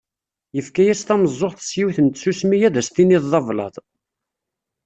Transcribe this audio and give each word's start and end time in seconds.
Yefka-as 0.55 1.01
tameẓẓuɣt 1.07 1.59
s 1.67 1.69
yiwet 1.77 1.97
n 2.01 2.07
tsusmi 2.09 2.57
ad 2.67 2.75
as-tiniḍ 2.81 3.23
d 3.31 3.33
ablaḍ. 3.39 3.75